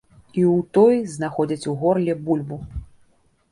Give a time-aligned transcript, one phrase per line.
[0.39, 2.61] І ў той знаходзяць у горле бульбу.